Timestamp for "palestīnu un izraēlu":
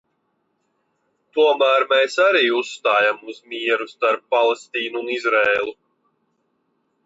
4.37-5.79